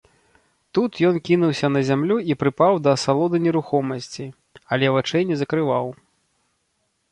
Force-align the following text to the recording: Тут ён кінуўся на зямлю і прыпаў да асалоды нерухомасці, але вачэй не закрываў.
Тут 0.77 0.91
ён 1.09 1.15
кінуўся 1.27 1.67
на 1.75 1.81
зямлю 1.89 2.15
і 2.31 2.37
прыпаў 2.45 2.73
да 2.87 2.95
асалоды 2.99 3.41
нерухомасці, 3.45 4.25
але 4.77 4.85
вачэй 4.99 5.23
не 5.33 5.41
закрываў. 5.45 5.87